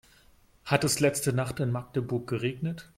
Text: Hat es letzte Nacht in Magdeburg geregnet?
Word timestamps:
Hat 0.65 0.83
es 0.83 0.99
letzte 0.99 1.31
Nacht 1.31 1.59
in 1.59 1.69
Magdeburg 1.71 2.27
geregnet? 2.27 2.89